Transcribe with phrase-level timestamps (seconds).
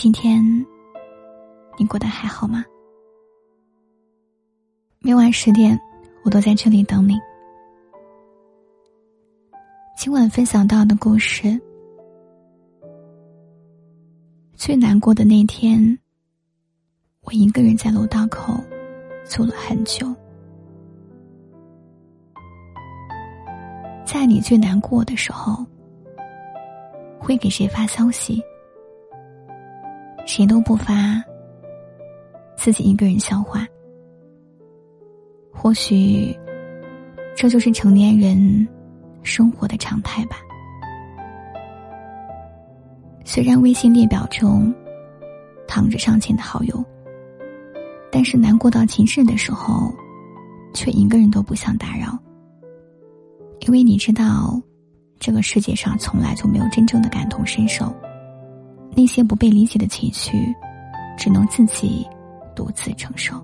[0.00, 0.40] 今天
[1.76, 2.64] 你过得还好吗？
[5.00, 5.76] 每晚十点，
[6.24, 7.18] 我都在这里等你。
[9.96, 11.60] 今晚分享到的故事，
[14.54, 15.98] 最难过的那天，
[17.22, 18.54] 我一个人在楼道口
[19.24, 20.14] 坐了很久。
[24.06, 25.66] 在你最难过的时候，
[27.18, 28.40] 会给谁发消息？
[30.28, 31.24] 谁都不发，
[32.54, 33.66] 自己一个人消化。
[35.50, 36.38] 或许，
[37.34, 38.68] 这就是成年人
[39.22, 40.36] 生活的常态吧。
[43.24, 44.72] 虽然微信列表中
[45.66, 46.84] 躺着上千的好友，
[48.12, 49.90] 但是难过到极致的时候，
[50.74, 52.16] 却一个人都不想打扰。
[53.60, 54.60] 因为你知道，
[55.18, 57.90] 这个世界上从来就没有真正的感同身受。
[58.94, 60.54] 那些不被理解的情绪，
[61.16, 62.06] 只能自己
[62.54, 63.34] 独自承受。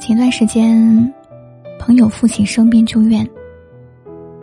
[0.00, 1.12] 前段时间，
[1.78, 3.28] 朋友父亲生病住院，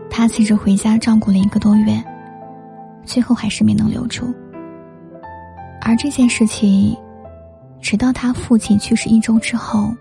[0.09, 2.03] 他辞职回家照顾了一个多月，
[3.03, 4.31] 最后还是没能留住。
[5.81, 6.95] 而这件事情，
[7.81, 9.91] 直到他父亲去世一周之后，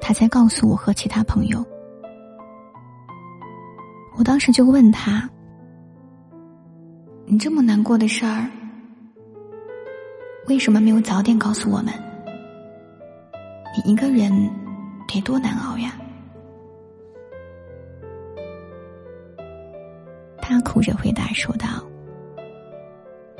[0.00, 1.64] 他才告诉我和其他朋友。
[4.16, 5.28] 我当时就问他。
[7.28, 8.48] 你这么难过的事儿，
[10.46, 11.92] 为什么没有早点告诉我们？
[13.74, 14.30] 你一个人
[15.08, 15.98] 得多难熬呀！
[20.40, 21.66] 他哭着回答说道：“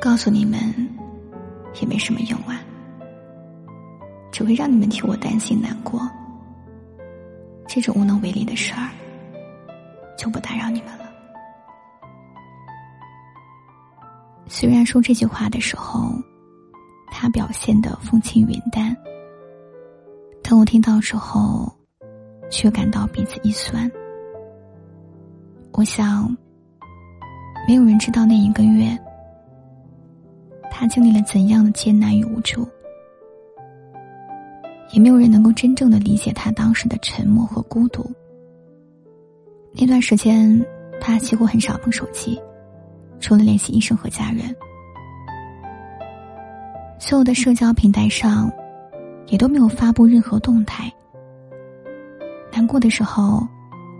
[0.03, 0.59] 告诉你们
[1.81, 2.61] 也没什么用啊，
[4.33, 6.01] 只会让你们替我担心难过。
[7.69, 8.91] 这种无能为力的事儿，
[10.19, 11.06] 就不打扰你们了。”
[14.59, 16.15] 虽然说这句话的时候，
[17.09, 18.97] 他表现的风轻云淡，
[20.43, 21.71] 但我听到之后，
[22.51, 23.87] 却感到鼻子一酸。
[25.73, 26.35] 我想，
[27.69, 28.99] 没有人知道那一个月，
[30.71, 32.67] 他经历了怎样的艰难与无助，
[34.91, 38.11] 也没有人能够真正的理解他当时的沉默和孤独。
[39.73, 40.59] 那段时间，
[40.99, 42.41] 他几乎很少碰手机。
[43.21, 44.55] 除了联系医生和家人，
[46.99, 48.51] 所有的社交平台上，
[49.27, 50.93] 也都没有发布任何动态。
[52.53, 53.47] 难过的时候，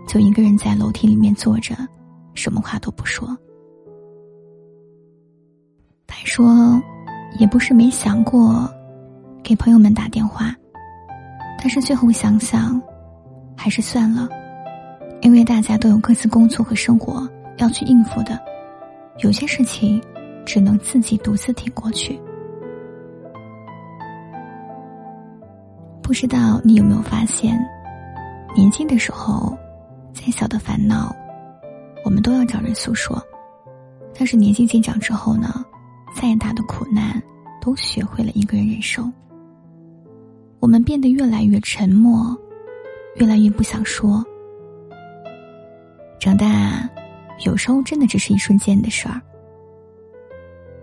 [0.07, 1.75] 就一个人在楼梯里面坐着，
[2.33, 3.37] 什么话都不说。
[6.07, 6.81] 他说，
[7.37, 8.67] 也不是没想过
[9.43, 10.55] 给朋友们打电话，
[11.59, 12.81] 但是最后想想，
[13.55, 14.27] 还是算了，
[15.21, 18.46] 因为大家都有各自工作和生活要去应付的。
[19.19, 20.01] 有些事情，
[20.45, 22.19] 只能自己独自挺过去。
[26.03, 27.59] 不知道你有没有发现，
[28.55, 29.57] 年轻的时候，
[30.13, 31.13] 再小的烦恼，
[32.05, 33.17] 我们都要找人诉说；
[34.17, 35.65] 但是年纪渐长之后呢，
[36.15, 37.21] 再大的苦难，
[37.59, 39.03] 都学会了一个人忍受。
[40.59, 42.37] 我们变得越来越沉默，
[43.15, 44.23] 越来越不想说。
[46.19, 46.87] 长大。
[47.45, 49.21] 有时候真的只是一瞬间的事儿。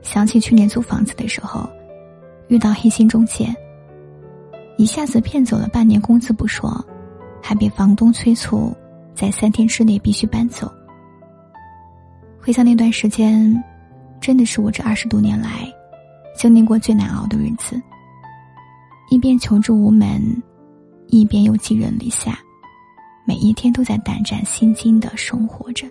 [0.02, 1.68] 想起去年租房子的时候，
[2.48, 3.54] 遇到黑心中介，
[4.76, 6.84] 一下子骗走了半年工资不说，
[7.42, 8.74] 还被房东催促
[9.14, 10.70] 在三天之内必须搬走。
[12.40, 13.64] 回想那段时间，
[14.20, 15.66] 真的是我这二十多年来
[16.36, 17.80] 经历过最难熬的日子。
[19.10, 20.42] 一边求助无门，
[21.08, 22.38] 一边又寄人篱下，
[23.26, 25.86] 每一天都在胆战心惊的生活着。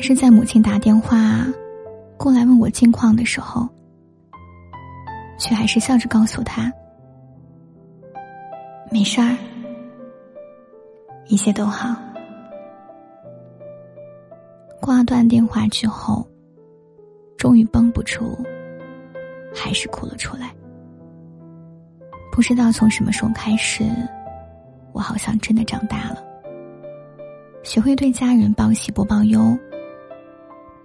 [0.00, 1.46] 但是在母亲打电话
[2.16, 3.68] 过来问我近况的时候，
[5.38, 6.72] 却还是笑着告诉他
[8.90, 9.36] ：“没事儿，
[11.26, 11.94] 一切都好。”
[14.80, 16.26] 挂断电话之后，
[17.36, 18.42] 终于绷不住，
[19.54, 20.50] 还是哭了出来。
[22.32, 23.84] 不知道从什么时候开始，
[24.94, 26.24] 我好像真的长大了，
[27.62, 29.54] 学会对家人报喜不报忧，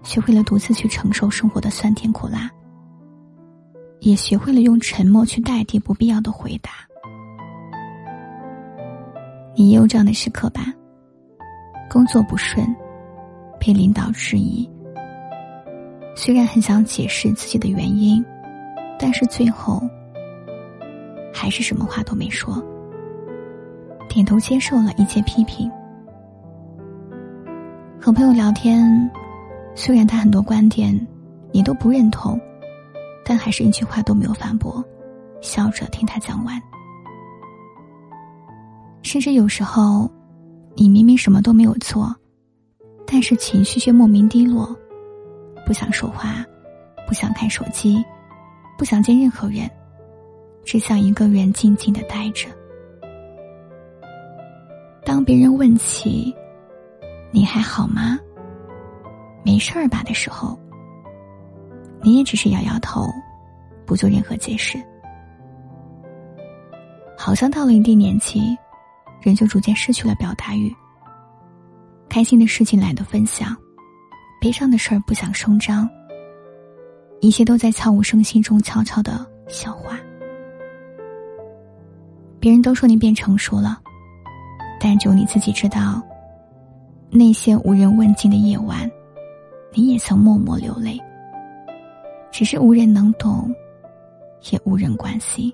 [0.05, 2.49] 学会了独自去承受生活的酸甜苦辣，
[4.01, 6.71] 也学会了用沉默去代替不必要的回答。
[9.55, 10.71] 你也有这样的时刻吧？
[11.89, 12.63] 工作不顺，
[13.59, 14.69] 被领导质疑，
[16.15, 18.23] 虽然很想解释自己的原因，
[18.99, 19.81] 但是最后
[21.33, 22.63] 还是什么话都没说，
[24.07, 25.69] 点头接受了一切批评。
[27.99, 29.09] 和朋友聊天，
[29.75, 30.95] 虽然他很多观点
[31.51, 32.39] 你都不认同，
[33.25, 34.83] 但还是一句话都没有反驳，
[35.41, 36.59] 笑着听他讲完。
[39.03, 40.09] 甚至有时候，
[40.75, 42.15] 你明明什么都没有做，
[43.05, 44.75] 但是情绪却莫名低落，
[45.65, 46.43] 不想说话，
[47.05, 48.03] 不想看手机，
[48.77, 49.69] 不想见任何人，
[50.63, 52.47] 只想一个人静静的待着。
[55.03, 56.33] 当别人问起
[57.29, 58.17] “你还好吗？
[59.45, 60.59] 没事儿吧”的时候，
[62.01, 63.07] 你也只是摇摇头，
[63.85, 64.77] 不做任何解释。
[67.17, 68.57] 好像到了一定年纪。
[69.21, 70.71] 人就逐渐失去了表达欲。
[72.07, 73.57] 开心的事情懒得分享，
[74.39, 75.89] 悲伤的事儿不想声张。
[77.21, 79.97] 一切都在悄无声息中悄悄的消化。
[82.39, 83.81] 别人都说你变成熟了，
[84.79, 85.99] 但只有你自己知道。
[87.09, 88.87] 那些无人问津的夜晚，
[89.75, 90.99] 你也曾默默流泪。
[92.31, 93.53] 只是无人能懂，
[94.51, 95.53] 也无人关心。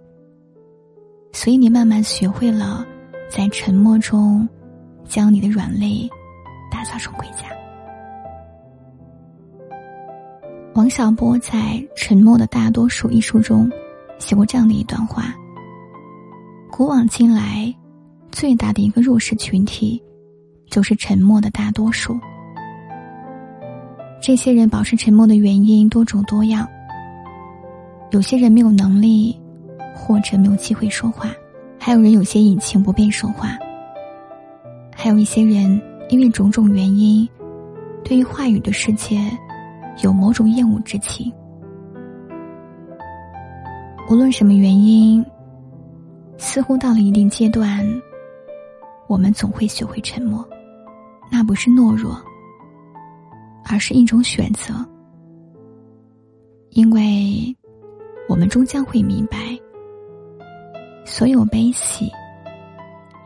[1.34, 2.86] 所以你慢慢学会了。
[3.30, 4.46] 在沉默中，
[5.06, 6.06] 将你的软肋
[6.70, 7.46] 打造成盔甲。
[10.76, 11.58] 王小波在
[11.96, 13.72] 《沉默的大多数》一书中
[14.20, 15.34] 写过这样的一段话：
[16.70, 17.74] 古往今来，
[18.34, 20.04] 最大的一个弱势群体，
[20.70, 22.20] 就是沉默的大多数。
[24.22, 26.68] 这些人保持沉默的原因多种多样，
[28.12, 29.36] 有些人没有能力，
[29.96, 31.32] 或者没有机会说话。
[31.80, 33.58] 还有人有些隐情不便说话，
[34.96, 37.28] 还有一些人因为种种原因，
[38.04, 39.20] 对于话语的世界
[40.04, 41.34] 有某种厌恶之情。
[44.08, 45.26] 无论什么原因，
[46.38, 47.84] 似乎到了一定阶段，
[49.08, 50.48] 我们总会学会沉默。
[51.32, 52.22] 那不是懦弱，
[53.66, 54.74] 而是一种选择，
[56.70, 57.56] 因为
[58.28, 59.38] 我们终将会明白。
[61.04, 62.10] 所有悲喜，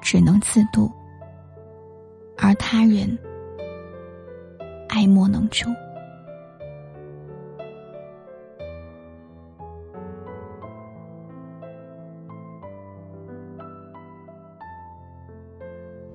[0.01, 0.91] 只能自度，
[2.37, 3.17] 而他人
[4.87, 5.69] 爱莫能助。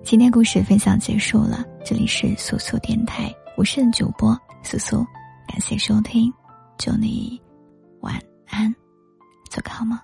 [0.02, 5.04] 今天故事分享结束了，这里是素素电台，不胜主播苏苏，
[5.46, 6.32] 感谢收听，
[6.78, 7.38] 祝你
[8.00, 8.74] 晚安，
[9.50, 9.98] 做个好梦。